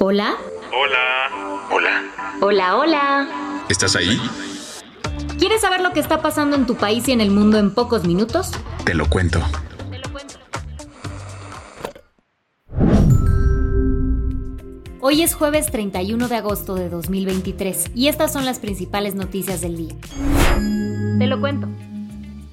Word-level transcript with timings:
Hola. 0.00 0.36
Hola. 0.72 1.66
Hola. 1.70 2.02
Hola, 2.40 2.76
hola. 2.76 3.28
¿Estás 3.68 3.94
ahí? 3.96 4.20
¿Quieres 5.38 5.60
saber 5.60 5.80
lo 5.80 5.92
que 5.92 6.00
está 6.00 6.20
pasando 6.20 6.56
en 6.56 6.66
tu 6.66 6.74
país 6.74 7.06
y 7.08 7.12
en 7.12 7.20
el 7.20 7.30
mundo 7.30 7.58
en 7.58 7.72
pocos 7.72 8.04
minutos? 8.04 8.50
Te 8.84 8.94
lo 8.94 9.08
cuento. 9.08 9.40
Te 9.90 9.98
lo 9.98 10.10
cuento. 10.10 10.34
Hoy 15.00 15.22
es 15.22 15.34
jueves 15.34 15.70
31 15.70 16.28
de 16.28 16.36
agosto 16.36 16.74
de 16.74 16.88
2023 16.88 17.92
y 17.94 18.08
estas 18.08 18.32
son 18.32 18.44
las 18.44 18.58
principales 18.58 19.14
noticias 19.14 19.60
del 19.60 19.76
día. 19.76 19.94
Te 21.18 21.26
lo 21.26 21.40
cuento. 21.40 21.68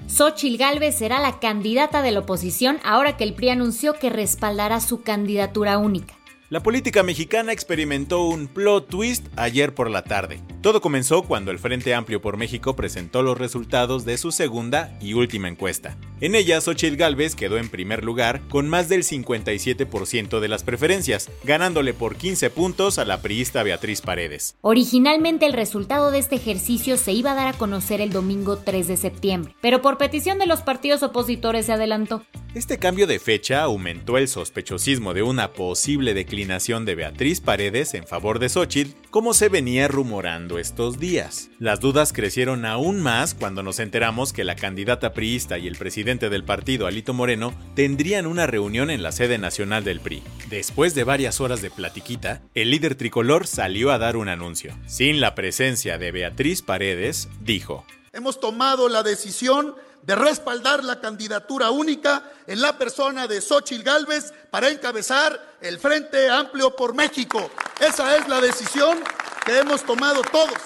Xochil 0.06 0.58
Gálvez 0.58 0.96
será 0.96 1.20
la 1.20 1.40
candidata 1.40 2.02
de 2.02 2.12
la 2.12 2.20
oposición 2.20 2.78
ahora 2.84 3.16
que 3.16 3.24
el 3.24 3.34
PRI 3.34 3.50
anunció 3.50 3.94
que 3.94 4.10
respaldará 4.10 4.80
su 4.80 5.02
candidatura 5.02 5.78
única. 5.78 6.14
La 6.52 6.62
política 6.62 7.02
mexicana 7.02 7.50
experimentó 7.50 8.24
un 8.26 8.46
plot 8.46 8.86
twist 8.86 9.26
ayer 9.36 9.74
por 9.74 9.88
la 9.88 10.04
tarde. 10.04 10.38
Todo 10.60 10.82
comenzó 10.82 11.22
cuando 11.22 11.50
el 11.50 11.58
Frente 11.58 11.94
Amplio 11.94 12.20
por 12.20 12.36
México 12.36 12.76
presentó 12.76 13.22
los 13.22 13.38
resultados 13.38 14.04
de 14.04 14.18
su 14.18 14.32
segunda 14.32 14.94
y 15.00 15.14
última 15.14 15.48
encuesta. 15.48 15.96
En 16.22 16.36
ella, 16.36 16.60
Xochitl 16.60 16.94
Gálvez 16.94 17.34
quedó 17.34 17.58
en 17.58 17.68
primer 17.68 18.04
lugar 18.04 18.42
con 18.48 18.68
más 18.68 18.88
del 18.88 19.02
57% 19.02 20.38
de 20.38 20.46
las 20.46 20.62
preferencias, 20.62 21.28
ganándole 21.42 21.94
por 21.94 22.14
15 22.14 22.48
puntos 22.50 23.00
a 23.00 23.04
la 23.04 23.20
priista 23.20 23.64
Beatriz 23.64 24.02
Paredes. 24.02 24.54
Originalmente 24.60 25.46
el 25.46 25.52
resultado 25.52 26.12
de 26.12 26.20
este 26.20 26.36
ejercicio 26.36 26.96
se 26.96 27.10
iba 27.10 27.32
a 27.32 27.34
dar 27.34 27.48
a 27.48 27.58
conocer 27.58 28.00
el 28.00 28.10
domingo 28.10 28.56
3 28.56 28.86
de 28.86 28.96
septiembre, 28.96 29.56
pero 29.60 29.82
por 29.82 29.98
petición 29.98 30.38
de 30.38 30.46
los 30.46 30.60
partidos 30.60 31.02
opositores 31.02 31.66
se 31.66 31.72
adelantó. 31.72 32.24
Este 32.54 32.78
cambio 32.78 33.08
de 33.08 33.18
fecha 33.18 33.64
aumentó 33.64 34.16
el 34.16 34.28
sospechosismo 34.28 35.14
de 35.14 35.24
una 35.24 35.52
posible 35.52 36.14
declinación 36.14 36.84
de 36.84 36.94
Beatriz 36.94 37.40
Paredes 37.40 37.94
en 37.94 38.06
favor 38.06 38.38
de 38.38 38.48
Xochitl, 38.48 38.94
como 39.12 39.34
se 39.34 39.50
venía 39.50 39.88
rumorando 39.88 40.58
estos 40.58 40.98
días. 40.98 41.50
Las 41.58 41.80
dudas 41.80 42.14
crecieron 42.14 42.64
aún 42.64 43.02
más 43.02 43.34
cuando 43.34 43.62
nos 43.62 43.78
enteramos 43.78 44.32
que 44.32 44.42
la 44.42 44.56
candidata 44.56 45.12
priista 45.12 45.58
y 45.58 45.68
el 45.68 45.76
presidente 45.76 46.30
del 46.30 46.44
partido, 46.44 46.86
Alito 46.86 47.12
Moreno, 47.12 47.52
tendrían 47.74 48.26
una 48.26 48.46
reunión 48.46 48.88
en 48.88 49.02
la 49.02 49.12
sede 49.12 49.36
nacional 49.36 49.84
del 49.84 50.00
PRI. 50.00 50.22
Después 50.48 50.94
de 50.94 51.04
varias 51.04 51.42
horas 51.42 51.60
de 51.60 51.70
platiquita, 51.70 52.40
el 52.54 52.70
líder 52.70 52.94
tricolor 52.94 53.46
salió 53.46 53.92
a 53.92 53.98
dar 53.98 54.16
un 54.16 54.30
anuncio. 54.30 54.74
Sin 54.86 55.20
la 55.20 55.34
presencia 55.34 55.98
de 55.98 56.10
Beatriz 56.10 56.62
Paredes, 56.62 57.28
dijo: 57.42 57.84
Hemos 58.14 58.40
tomado 58.40 58.88
la 58.88 59.02
decisión 59.02 59.74
de 60.02 60.14
respaldar 60.16 60.82
la 60.82 61.00
candidatura 61.00 61.70
única 61.70 62.30
en 62.46 62.60
la 62.60 62.76
persona 62.76 63.28
de 63.28 63.40
Xochitl 63.40 63.84
Gálvez 63.84 64.32
para 64.50 64.68
encabezar 64.68 65.56
el 65.60 65.78
Frente 65.78 66.28
Amplio 66.28 66.74
por 66.74 66.94
México. 66.94 67.50
Esa 67.78 68.16
es 68.16 68.28
la 68.28 68.40
decisión 68.40 68.98
que 69.46 69.58
hemos 69.58 69.84
tomado 69.84 70.22
todos 70.22 70.58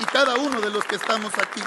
y 0.00 0.04
cada 0.04 0.36
uno 0.36 0.60
de 0.60 0.70
los 0.70 0.84
que 0.84 0.96
estamos 0.96 1.32
aquí. 1.38 1.62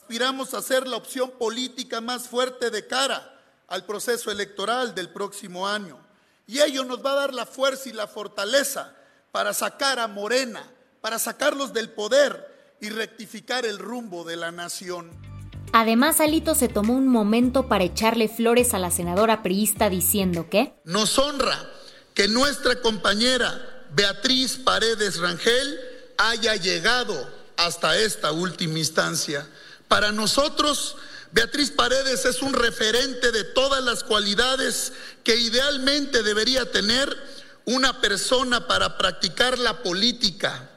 Aspiramos 0.00 0.54
a 0.54 0.62
ser 0.62 0.86
la 0.86 0.96
opción 0.96 1.30
política 1.32 2.00
más 2.00 2.28
fuerte 2.28 2.70
de 2.70 2.86
cara 2.86 3.36
al 3.68 3.84
proceso 3.84 4.30
electoral 4.30 4.94
del 4.94 5.10
próximo 5.10 5.68
año. 5.68 5.98
Y 6.46 6.60
ello 6.60 6.84
nos 6.84 7.04
va 7.04 7.12
a 7.12 7.16
dar 7.16 7.34
la 7.34 7.46
fuerza 7.46 7.88
y 7.88 7.92
la 7.92 8.08
fortaleza 8.08 8.94
para 9.30 9.54
sacar 9.54 9.98
a 10.00 10.08
Morena, 10.08 10.68
para 11.00 11.18
sacarlos 11.18 11.72
del 11.72 11.90
poder 11.90 12.76
y 12.80 12.88
rectificar 12.90 13.64
el 13.64 13.78
rumbo 13.78 14.24
de 14.24 14.36
la 14.36 14.50
nación. 14.50 15.29
Además, 15.72 16.20
Alito 16.20 16.54
se 16.54 16.68
tomó 16.68 16.94
un 16.94 17.06
momento 17.06 17.68
para 17.68 17.84
echarle 17.84 18.28
flores 18.28 18.74
a 18.74 18.78
la 18.78 18.90
senadora 18.90 19.42
priista 19.42 19.88
diciendo 19.88 20.48
que 20.50 20.74
Nos 20.84 21.18
honra 21.18 21.70
que 22.14 22.26
nuestra 22.26 22.80
compañera 22.80 23.86
Beatriz 23.94 24.56
Paredes 24.56 25.18
Rangel 25.18 25.80
haya 26.16 26.56
llegado 26.56 27.14
hasta 27.56 27.96
esta 27.96 28.32
última 28.32 28.78
instancia. 28.78 29.46
Para 29.86 30.10
nosotros, 30.12 30.96
Beatriz 31.32 31.70
Paredes 31.70 32.24
es 32.24 32.42
un 32.42 32.52
referente 32.52 33.30
de 33.30 33.44
todas 33.44 33.82
las 33.84 34.02
cualidades 34.02 34.92
que 35.22 35.36
idealmente 35.36 36.22
debería 36.22 36.70
tener 36.70 37.16
una 37.64 38.00
persona 38.00 38.66
para 38.66 38.98
practicar 38.98 39.58
la 39.58 39.82
política. 39.82 40.68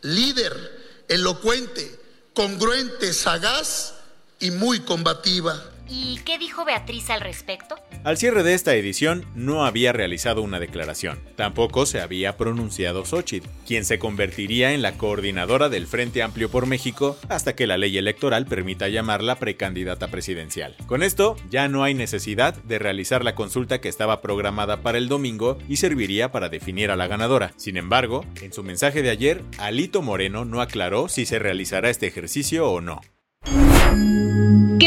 Líder, 0.00 1.04
elocuente, 1.08 2.00
congruente, 2.32 3.12
sagaz 3.12 3.97
y 4.40 4.50
muy 4.50 4.80
combativa. 4.80 5.62
¿Y 5.90 6.18
qué 6.26 6.38
dijo 6.38 6.66
Beatriz 6.66 7.08
al 7.08 7.22
respecto? 7.22 7.76
Al 8.04 8.18
cierre 8.18 8.42
de 8.42 8.52
esta 8.52 8.74
edición 8.74 9.24
no 9.34 9.64
había 9.64 9.92
realizado 9.92 10.42
una 10.42 10.60
declaración. 10.60 11.18
Tampoco 11.34 11.86
se 11.86 12.00
había 12.00 12.36
pronunciado 12.36 13.06
Xochitl, 13.06 13.48
quien 13.66 13.86
se 13.86 13.98
convertiría 13.98 14.74
en 14.74 14.82
la 14.82 14.98
coordinadora 14.98 15.70
del 15.70 15.86
Frente 15.86 16.22
Amplio 16.22 16.50
por 16.50 16.66
México 16.66 17.16
hasta 17.30 17.56
que 17.56 17.66
la 17.66 17.78
ley 17.78 17.96
electoral 17.96 18.44
permita 18.44 18.88
llamarla 18.88 19.36
precandidata 19.36 20.08
presidencial. 20.08 20.76
Con 20.86 21.02
esto, 21.02 21.36
ya 21.50 21.68
no 21.68 21.84
hay 21.84 21.94
necesidad 21.94 22.54
de 22.54 22.78
realizar 22.78 23.24
la 23.24 23.34
consulta 23.34 23.80
que 23.80 23.88
estaba 23.88 24.20
programada 24.20 24.82
para 24.82 24.98
el 24.98 25.08
domingo 25.08 25.58
y 25.68 25.76
serviría 25.76 26.30
para 26.30 26.50
definir 26.50 26.90
a 26.90 26.96
la 26.96 27.06
ganadora. 27.06 27.52
Sin 27.56 27.78
embargo, 27.78 28.26
en 28.42 28.52
su 28.52 28.62
mensaje 28.62 29.00
de 29.02 29.10
ayer, 29.10 29.42
Alito 29.56 30.02
Moreno 30.02 30.44
no 30.44 30.60
aclaró 30.60 31.08
si 31.08 31.24
se 31.24 31.38
realizará 31.38 31.88
este 31.88 32.06
ejercicio 32.06 32.70
o 32.70 32.82
no. 32.82 33.00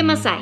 ¿Qué 0.02 0.08
más 0.08 0.26
hay? 0.26 0.42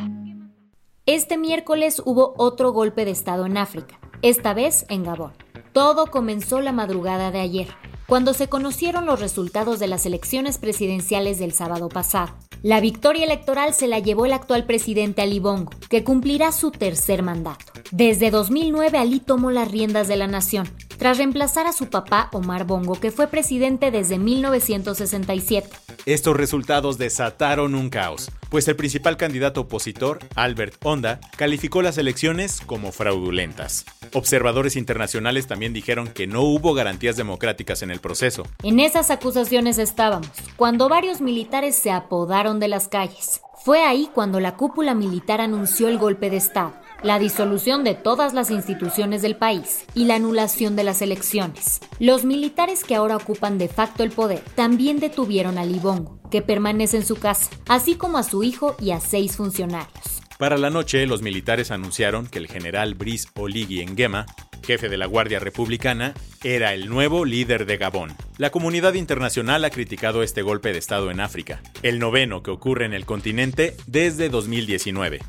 Este 1.06 1.38
miércoles 1.38 2.02
hubo 2.06 2.34
otro 2.38 2.72
golpe 2.72 3.04
de 3.04 3.12
Estado 3.12 3.46
en 3.46 3.58
África, 3.58 4.00
esta 4.22 4.54
vez 4.54 4.86
en 4.88 5.04
Gabón. 5.04 5.34
Todo 5.74 6.08
comenzó 6.08 6.62
la 6.62 6.72
madrugada 6.72 7.30
de 7.30 7.42
ayer, 7.42 7.68
cuando 8.08 8.34
se 8.34 8.48
conocieron 8.48 9.06
los 9.06 9.20
resultados 9.20 9.78
de 9.80 9.88
las 9.88 10.06
elecciones 10.06 10.60
presidenciales 10.60 11.40
del 11.40 11.52
sábado 11.52 11.90
pasado. 11.90 12.38
La 12.64 12.80
victoria 12.80 13.26
electoral 13.26 13.74
se 13.74 13.90
la 13.90 14.00
llevó 14.00 14.26
el 14.26 14.32
actual 14.32 14.66
presidente 14.66 15.24
Ali 15.24 15.42
Bongo, 15.42 15.74
que 15.90 16.06
cumplirá 16.06 16.54
su 16.54 16.72
tercer 16.72 17.22
mandato. 17.22 17.74
Desde 17.92 18.32
2009 18.32 18.98
Ali 18.98 19.20
tomó 19.20 19.52
las 19.52 19.70
riendas 19.70 20.08
de 20.08 20.16
la 20.16 20.28
nación, 20.28 20.70
tras 21.00 21.18
reemplazar 21.18 21.66
a 21.66 21.74
su 21.74 21.90
papá 21.90 22.30
Omar 22.34 22.66
Bongo, 22.66 23.00
que 23.00 23.10
fue 23.10 23.28
presidente 23.28 23.90
desde 23.90 24.20
1967. 24.20 25.70
Estos 26.06 26.36
resultados 26.36 26.98
desataron 26.98 27.74
un 27.74 27.90
caos, 27.90 28.30
pues 28.50 28.68
el 28.68 28.76
principal 28.76 29.18
candidato 29.18 29.62
opositor, 29.62 30.20
Albert 30.36 30.76
Onda, 30.84 31.20
calificó 31.38 31.82
las 31.82 31.98
elecciones 31.98 32.62
como 32.66 32.92
fraudulentas. 32.92 33.86
Observadores 34.14 34.76
internacionales 34.76 35.48
también 35.48 35.74
dijeron 35.74 36.08
que 36.08 36.28
no 36.28 36.42
hubo 36.42 36.74
garantías 36.74 37.16
democráticas 37.16 37.82
en 37.82 37.92
el 37.92 38.00
proceso. 38.00 38.44
En 38.64 38.80
esas 38.80 39.10
acusaciones 39.10 39.78
estábamos, 39.78 40.30
cuando 40.58 40.90
varios 40.90 41.22
militares 41.22 41.76
se 41.76 41.92
apodaron 41.92 42.60
de 42.60 42.68
las 42.68 42.88
calles. 42.88 43.42
Fue 43.64 43.84
ahí 43.84 44.10
cuando 44.14 44.40
la 44.40 44.56
cúpula 44.56 44.96
militar 44.96 45.42
anunció 45.42 45.90
el 45.90 45.98
golpe 45.98 46.30
de 46.30 46.38
Estado, 46.38 46.74
la 47.04 47.20
disolución 47.20 47.84
de 47.84 47.96
todas 47.96 48.34
las 48.34 48.52
instituciones 48.52 49.22
del 49.22 49.36
país 49.36 49.86
y 49.94 50.06
la 50.06 50.16
anulación 50.16 50.76
de 50.76 50.84
las 50.84 51.02
elecciones. 51.02 51.80
Los 52.00 52.26
militares 52.26 52.84
que 52.84 52.96
ahora 52.96 53.16
ocupan 53.16 53.58
de 53.58 53.68
facto 53.68 54.04
el 54.04 54.12
poder 54.12 54.42
también 54.56 55.00
detuvieron 55.00 55.58
a 55.58 55.66
Libongo, 55.66 56.20
que 56.30 56.42
permanece 56.42 56.98
en 56.98 57.06
su 57.06 57.16
casa, 57.16 57.50
así 57.68 57.96
como 57.96 58.18
a 58.18 58.24
su 58.24 58.44
hijo 58.44 58.76
y 58.80 58.92
a 58.92 59.00
seis 59.00 59.38
funcionarios. 59.38 60.22
Para 60.38 60.58
la 60.58 60.70
noche, 60.70 61.06
los 61.06 61.22
militares 61.22 61.70
anunciaron 61.70 62.26
que 62.26 62.40
el 62.40 62.48
general 62.48 62.96
Brice 62.96 63.28
Oligui 63.36 63.86
Nguema, 63.86 64.26
jefe 64.66 64.88
de 64.88 64.96
la 64.96 65.06
Guardia 65.06 65.40
Republicana, 65.40 66.14
era 66.44 66.74
el 66.74 66.90
nuevo 66.90 67.26
líder 67.26 67.66
de 67.66 67.76
Gabón. 67.76 68.16
La 68.38 68.50
comunidad 68.50 68.94
internacional 68.94 69.66
ha 69.66 69.70
criticado 69.70 70.24
este 70.24 70.42
golpe 70.42 70.72
de 70.72 70.80
Estado 70.80 71.12
en 71.12 71.20
África, 71.20 71.62
el 71.84 72.00
noveno 72.00 72.42
que 72.42 72.52
ocurre 72.52 72.86
en 72.86 72.94
el 72.94 73.06
continente 73.06 73.76
desde 73.86 74.30
2019. 74.30 75.20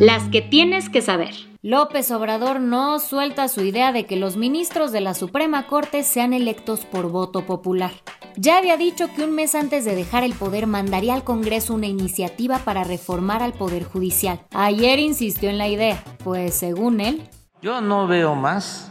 Las 0.00 0.24
que 0.24 0.42
tienes 0.42 0.88
que 0.88 1.02
saber. 1.02 1.34
López 1.62 2.10
Obrador 2.10 2.58
no 2.58 2.98
suelta 2.98 3.46
su 3.46 3.62
idea 3.62 3.92
de 3.92 4.06
que 4.06 4.16
los 4.16 4.36
ministros 4.36 4.90
de 4.90 5.00
la 5.00 5.14
Suprema 5.14 5.68
Corte 5.68 6.02
sean 6.02 6.32
electos 6.32 6.84
por 6.84 7.10
voto 7.10 7.46
popular. 7.46 7.92
ya 8.36 8.58
había 8.58 8.76
dicho 8.76 9.06
que 9.14 9.22
un 9.22 9.36
mes 9.36 9.54
antes 9.54 9.84
de 9.84 9.94
dejar 9.94 10.24
el 10.24 10.34
poder 10.34 10.66
mandaría 10.66 11.14
al 11.14 11.22
Congreso 11.22 11.74
una 11.74 11.86
iniciativa 11.86 12.58
para 12.58 12.82
reformar 12.82 13.40
al 13.40 13.52
Poder 13.52 13.84
Judicial. 13.84 14.40
Ayer 14.52 14.98
insistió 14.98 15.48
en 15.48 15.58
la 15.58 15.68
idea, 15.68 16.02
pues 16.24 16.54
según 16.54 17.00
él... 17.00 17.22
Yo 17.62 17.80
no 17.80 18.08
veo 18.08 18.34
más 18.34 18.90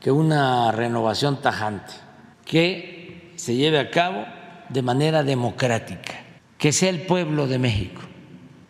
que 0.00 0.10
una 0.10 0.72
renovación 0.72 1.40
tajante, 1.40 1.92
que 2.44 3.32
se 3.36 3.54
lleve 3.54 3.78
a 3.78 3.90
cabo 3.90 4.24
de 4.68 4.82
manera 4.82 5.22
democrática, 5.22 6.14
que 6.58 6.72
sea 6.72 6.90
el 6.90 7.02
pueblo 7.02 7.46
de 7.46 7.60
México 7.60 8.00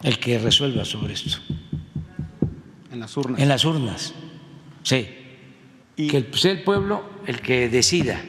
el 0.02 0.19
que 0.19 0.38
resuelva 0.38 0.85
sobre 0.85 1.14
esto. 1.14 1.38
En 2.93 3.00
las 3.00 3.17
urnas. 3.17 3.41
En 3.41 3.49
las 3.49 3.64
urnas, 3.64 4.14
sí. 4.82 5.08
Y 5.96 6.08
que 6.08 6.26
sea 6.35 6.52
el 6.52 6.62
pueblo 6.62 7.05
el 7.26 7.41
que 7.41 7.69
decida. 7.69 8.20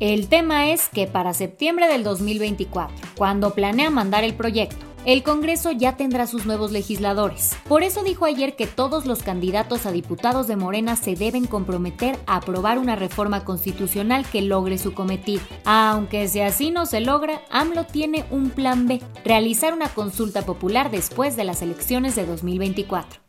El 0.00 0.28
tema 0.28 0.70
es 0.70 0.88
que 0.88 1.06
para 1.06 1.32
septiembre 1.32 1.86
del 1.86 2.02
2024, 2.02 2.96
cuando 3.16 3.54
planea 3.54 3.88
mandar 3.90 4.24
el 4.24 4.34
proyecto, 4.34 4.84
el 5.04 5.22
Congreso 5.22 5.72
ya 5.72 5.96
tendrá 5.96 6.26
sus 6.26 6.46
nuevos 6.46 6.70
legisladores. 6.70 7.56
Por 7.68 7.82
eso 7.82 8.02
dijo 8.02 8.24
ayer 8.24 8.54
que 8.56 8.66
todos 8.66 9.06
los 9.06 9.22
candidatos 9.22 9.86
a 9.86 9.92
diputados 9.92 10.46
de 10.46 10.56
Morena 10.56 10.96
se 10.96 11.14
deben 11.14 11.46
comprometer 11.46 12.18
a 12.26 12.36
aprobar 12.36 12.78
una 12.78 12.96
reforma 12.96 13.44
constitucional 13.44 14.24
que 14.24 14.42
logre 14.42 14.78
su 14.78 14.94
cometido. 14.94 15.42
Aunque 15.64 16.28
si 16.28 16.40
así 16.40 16.70
no 16.70 16.86
se 16.86 17.00
logra, 17.00 17.42
AMLO 17.50 17.84
tiene 17.84 18.24
un 18.30 18.50
plan 18.50 18.86
B, 18.86 19.00
realizar 19.24 19.72
una 19.72 19.88
consulta 19.88 20.42
popular 20.42 20.90
después 20.90 21.36
de 21.36 21.44
las 21.44 21.62
elecciones 21.62 22.14
de 22.14 22.26
2024. 22.26 23.21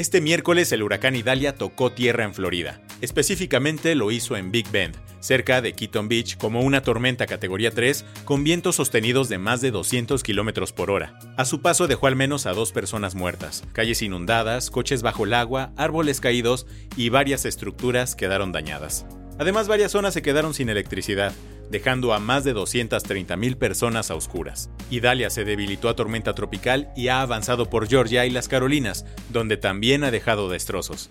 Este 0.00 0.22
miércoles 0.22 0.72
el 0.72 0.82
huracán 0.82 1.14
Idalia 1.14 1.56
tocó 1.56 1.92
tierra 1.92 2.24
en 2.24 2.32
Florida. 2.32 2.80
Específicamente 3.02 3.94
lo 3.94 4.10
hizo 4.10 4.34
en 4.34 4.50
Big 4.50 4.66
Bend, 4.70 4.96
cerca 5.20 5.60
de 5.60 5.74
Keaton 5.74 6.08
Beach, 6.08 6.38
como 6.38 6.62
una 6.62 6.80
tormenta 6.80 7.26
categoría 7.26 7.70
3 7.70 8.06
con 8.24 8.42
vientos 8.42 8.76
sostenidos 8.76 9.28
de 9.28 9.36
más 9.36 9.60
de 9.60 9.70
200 9.70 10.22
km 10.22 10.72
por 10.72 10.90
hora. 10.90 11.18
A 11.36 11.44
su 11.44 11.60
paso 11.60 11.86
dejó 11.86 12.06
al 12.06 12.16
menos 12.16 12.46
a 12.46 12.54
dos 12.54 12.72
personas 12.72 13.14
muertas, 13.14 13.62
calles 13.74 14.00
inundadas, 14.00 14.70
coches 14.70 15.02
bajo 15.02 15.24
el 15.24 15.34
agua, 15.34 15.74
árboles 15.76 16.22
caídos 16.22 16.66
y 16.96 17.10
varias 17.10 17.44
estructuras 17.44 18.16
quedaron 18.16 18.52
dañadas. 18.52 19.04
Además, 19.38 19.68
varias 19.68 19.92
zonas 19.92 20.14
se 20.14 20.22
quedaron 20.22 20.54
sin 20.54 20.70
electricidad, 20.70 21.34
dejando 21.70 22.12
a 22.12 22.18
más 22.18 22.44
de 22.44 22.54
230.000 22.54 23.56
personas 23.56 24.10
a 24.10 24.16
oscuras. 24.16 24.70
Idalia 24.90 25.30
se 25.30 25.44
debilitó 25.44 25.88
a 25.88 25.96
tormenta 25.96 26.34
tropical 26.34 26.92
y 26.96 27.08
ha 27.08 27.22
avanzado 27.22 27.70
por 27.70 27.88
Georgia 27.88 28.26
y 28.26 28.30
las 28.30 28.48
Carolinas, 28.48 29.06
donde 29.30 29.56
también 29.56 30.04
ha 30.04 30.10
dejado 30.10 30.48
destrozos. 30.48 31.10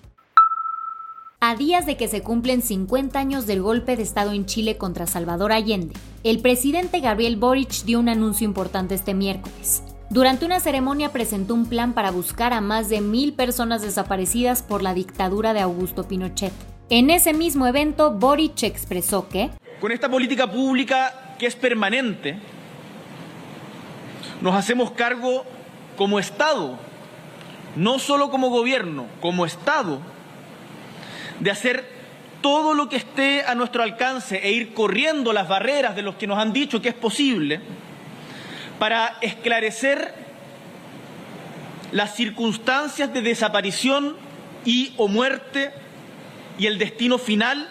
A 1.41 1.55
días 1.55 1.85
de 1.85 1.95
que 1.95 2.09
se 2.09 2.21
cumplen 2.21 2.61
50 2.61 3.17
años 3.17 3.47
del 3.47 3.61
golpe 3.61 3.95
de 3.95 4.03
Estado 4.03 4.33
en 4.33 4.45
Chile 4.45 4.77
contra 4.77 5.07
Salvador 5.07 5.53
Allende, 5.53 5.95
el 6.25 6.39
presidente 6.39 6.99
Gabriel 6.99 7.37
Boric 7.37 7.85
dio 7.85 7.99
un 7.99 8.09
anuncio 8.09 8.43
importante 8.43 8.93
este 8.93 9.13
miércoles. 9.13 9.81
Durante 10.09 10.45
una 10.45 10.59
ceremonia 10.59 11.13
presentó 11.13 11.53
un 11.53 11.67
plan 11.67 11.93
para 11.93 12.11
buscar 12.11 12.51
a 12.51 12.59
más 12.59 12.89
de 12.89 12.99
mil 12.99 13.33
personas 13.33 13.81
desaparecidas 13.81 14.63
por 14.63 14.81
la 14.81 14.93
dictadura 14.93 15.53
de 15.53 15.61
Augusto 15.61 16.09
Pinochet. 16.09 16.51
En 16.89 17.09
ese 17.09 17.33
mismo 17.33 17.67
evento, 17.67 18.11
Boric 18.11 18.63
expresó 18.63 19.29
que 19.29 19.49
con 19.79 19.91
esta 19.91 20.09
política 20.09 20.49
pública 20.51 21.35
que 21.37 21.45
es 21.45 21.55
permanente, 21.55 22.37
nos 24.41 24.55
hacemos 24.55 24.91
cargo 24.91 25.45
como 25.97 26.19
Estado, 26.19 26.77
no 27.75 27.99
solo 27.99 28.29
como 28.29 28.49
gobierno, 28.49 29.07
como 29.21 29.45
Estado, 29.45 30.01
de 31.39 31.51
hacer 31.51 31.99
todo 32.41 32.73
lo 32.73 32.89
que 32.89 32.97
esté 32.97 33.43
a 33.43 33.55
nuestro 33.55 33.83
alcance 33.83 34.37
e 34.37 34.51
ir 34.51 34.73
corriendo 34.73 35.33
las 35.33 35.47
barreras 35.47 35.95
de 35.95 36.01
los 36.01 36.15
que 36.15 36.27
nos 36.27 36.39
han 36.39 36.53
dicho 36.53 36.81
que 36.81 36.89
es 36.89 36.95
posible 36.95 37.59
para 38.79 39.17
esclarecer 39.21 40.13
las 41.91 42.15
circunstancias 42.15 43.13
de 43.13 43.21
desaparición 43.21 44.15
y 44.63 44.93
o 44.97 45.07
muerte 45.07 45.71
y 46.57 46.67
el 46.67 46.77
destino 46.77 47.17
final 47.17 47.69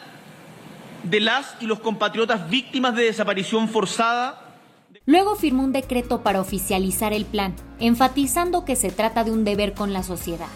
de 1.03 1.21
las 1.21 1.57
y 1.61 1.67
los 1.67 1.81
compatriotas 1.81 2.49
víctimas 2.51 2.95
de 2.95 3.05
desaparición 3.05 3.69
forzada. 3.69 4.43
Luego 5.07 5.37
firmó 5.37 5.65
un 5.65 5.73
decreto 5.73 6.23
para 6.23 6.41
oficializar 6.41 7.13
el 7.13 7.25
plan, 7.25 7.55
enfatizando 7.81 8.65
que 8.65 8.77
se 8.77 8.91
trata 8.91 9.25
de 9.25 9.31
un 9.31 9.45
deber 9.45 9.75
con 9.75 9.93
la 9.93 10.03
sociedad. 10.03 10.49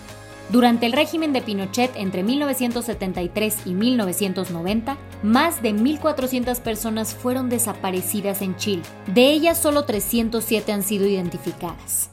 Durante 0.51 0.85
el 0.85 0.93
régimen 0.93 1.33
de 1.33 1.41
Pinochet 1.41 1.91
entre 1.97 2.23
1973 2.23 3.67
y 3.67 3.75
1990, 3.75 4.99
más 5.23 5.63
de 5.63 5.75
1.400 5.75 6.61
personas 6.61 7.15
fueron 7.15 7.49
desaparecidas 7.49 8.43
en 8.43 8.57
Chile. 8.57 8.83
De 9.07 9.31
ellas, 9.31 9.57
solo 9.57 9.85
307 9.85 10.73
han 10.73 10.83
sido 10.83 11.07
identificadas. 11.07 12.12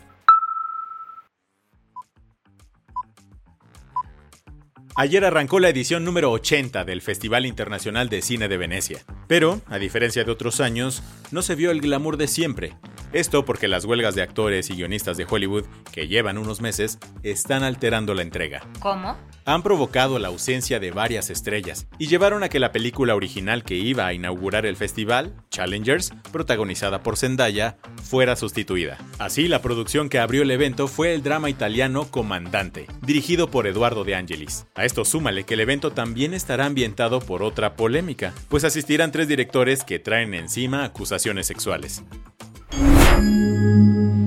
Ayer 5.01 5.24
arrancó 5.24 5.62
la 5.62 5.69
edición 5.69 6.04
número 6.04 6.30
80 6.30 6.84
del 6.84 7.01
Festival 7.01 7.46
Internacional 7.46 8.10
de 8.10 8.22
Cine 8.22 8.50
de 8.50 8.57
Venecia. 8.57 9.06
Pero, 9.30 9.62
a 9.68 9.78
diferencia 9.78 10.25
de 10.25 10.31
otros 10.31 10.60
años, 10.60 11.04
no 11.31 11.42
se 11.42 11.56
vio 11.56 11.72
el 11.72 11.80
glamour 11.80 12.18
de 12.18 12.28
siempre. 12.28 12.74
Esto 13.11 13.44
porque 13.44 13.67
las 13.67 13.85
huelgas 13.85 14.13
de 14.13 14.21
actores 14.21 14.69
y 14.69 14.75
guionistas 14.75 15.17
de 15.17 15.25
Hollywood, 15.27 15.65
que 15.91 16.07
llevan 16.07 16.38
unos 16.38 16.61
meses, 16.61 17.00
están 17.23 17.63
alterando 17.63 18.13
la 18.13 18.21
entrega. 18.21 18.61
¿Cómo? 18.79 19.17
Han 19.45 19.63
provocado 19.63 20.19
la 20.19 20.27
ausencia 20.27 20.79
de 20.79 20.91
varias 20.91 21.31
estrellas 21.31 21.88
y 21.97 22.06
llevaron 22.06 22.44
a 22.44 22.50
que 22.50 22.59
la 22.59 22.71
película 22.71 23.15
original 23.15 23.63
que 23.63 23.73
iba 23.73 24.06
a 24.06 24.13
inaugurar 24.13 24.67
el 24.67 24.75
festival, 24.75 25.33
Challengers, 25.50 26.13
protagonizada 26.31 27.01
por 27.01 27.17
Zendaya, 27.17 27.77
fuera 28.03 28.35
sustituida. 28.35 29.00
Así, 29.17 29.47
la 29.47 29.63
producción 29.63 30.07
que 30.07 30.19
abrió 30.19 30.44
el 30.44 30.51
evento 30.51 30.88
fue 30.88 31.15
el 31.15 31.23
drama 31.23 31.50
italiano 31.50 32.05
Comandante, 32.12 32.85
dirigido 33.01 33.50
por 33.50 33.65
Eduardo 33.65 34.03
De 34.03 34.13
Angelis. 34.13 34.67
A 34.75 34.85
esto 34.85 35.03
súmale 35.03 35.45
que 35.45 35.55
el 35.55 35.62
evento 35.62 35.91
también 35.91 36.35
estará 36.35 36.67
ambientado 36.67 37.19
por 37.19 37.41
otra 37.41 37.75
polémica, 37.75 38.33
pues 38.50 38.63
asistirán 38.63 39.12
tres 39.12 39.27
directores 39.27 39.83
que 39.83 39.97
traen 39.97 40.35
encima 40.35 40.83
acusaciones 40.83 41.47
sexuales. 41.47 42.03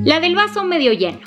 La 0.05 0.21
del 0.21 0.35
vaso 0.35 0.65
medio 0.65 0.93
lleno. 0.93 1.21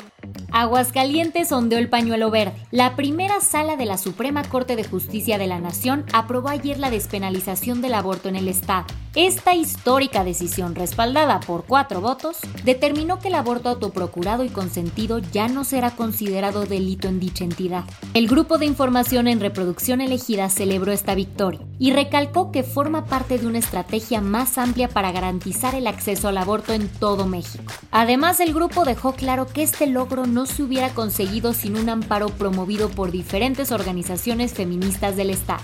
Aguascalientes 0.51 1.51
ondeó 1.51 1.80
el 1.80 1.89
pañuelo 1.89 2.31
verde. 2.31 2.54
La 2.72 2.95
primera 2.95 3.42
sala 3.42 3.75
de 3.75 3.86
la 3.86 3.98
Suprema 3.98 4.44
Corte 4.44 4.75
de 4.75 4.83
Justicia 4.83 5.38
de 5.38 5.48
la 5.48 5.60
Nación 5.60 6.06
aprobó 6.13 6.50
ayer 6.50 6.80
la 6.80 6.89
despenalización 6.89 7.81
del 7.81 7.94
aborto 7.94 8.30
en 8.30 8.36
el 8.36 8.48
Estado. 8.48 8.86
Esta 9.16 9.56
histórica 9.56 10.26
decisión, 10.26 10.76
respaldada 10.76 11.40
por 11.40 11.64
cuatro 11.64 12.02
votos, 12.02 12.36
determinó 12.66 13.20
que 13.20 13.30
el 13.30 13.36
aborto 13.36 13.70
autoprocurado 13.70 14.44
y 14.44 14.50
consentido 14.50 15.20
ya 15.20 15.48
no 15.48 15.64
será 15.64 15.92
considerado 15.92 16.66
delito 16.66 17.08
en 17.08 17.22
dicha 17.22 17.46
entidad. 17.46 17.86
El 18.14 18.28
Grupo 18.28 18.58
de 18.58 18.66
Información 18.66 19.30
en 19.30 19.39
Reproducción 19.39 20.01
Elegida 20.01 20.50
celebró 20.50 20.92
esta 20.92 21.16
victoria 21.16 21.62
y 21.80 21.94
recalcó 21.94 22.51
que 22.51 22.63
forma 22.63 23.06
parte 23.06 23.38
de 23.38 23.48
una 23.48 23.60
estrategia 23.60 24.20
más 24.20 24.58
amplia 24.58 24.89
para 24.89 25.13
garantizar 25.13 25.75
el 25.75 25.88
acceso 25.88 26.28
al 26.28 26.38
aborto 26.38 26.74
en 26.74 26.89
todo 26.89 27.25
México. 27.25 27.72
Además, 27.92 28.42
el 28.42 28.54
grupo 28.54 28.84
dejó 28.84 29.13
claro 29.13 29.48
que 29.48 29.63
este 29.63 29.88
logro 29.88 30.25
no 30.25 30.46
se 30.46 30.62
hubiera 30.62 30.89
conseguido 30.89 31.54
sin 31.54 31.78
un 31.78 31.88
amparo 31.88 32.28
promovido 32.28 32.89
por 32.89 33.12
diferentes 33.12 33.72
organizaciones 33.72 34.54
feministas 34.54 35.16
del 35.16 35.30
Estado. 35.30 35.63